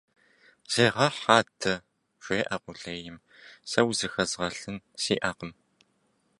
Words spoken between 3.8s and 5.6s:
узыхэзгъэлъын сиӀэкъым.